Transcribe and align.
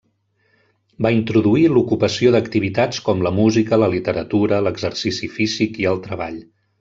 Va 1.05 1.09
introduir 1.15 1.65
l'ocupació 1.73 2.31
d'activitats 2.35 3.03
com 3.09 3.21
la 3.27 3.33
música, 3.41 3.79
la 3.85 3.91
literatura, 3.95 4.63
l'exercici 4.69 5.31
físic 5.39 5.79
i 5.85 5.91
el 5.95 6.03
treball. 6.09 6.41